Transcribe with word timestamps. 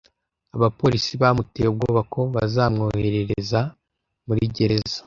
Abapolisi 0.55 1.11
bamuteye 1.21 1.67
ubwoba 1.69 2.01
ko 2.13 2.19
bazamwohereza 2.35 3.59
muri 4.27 4.43
gereza. 4.55 4.97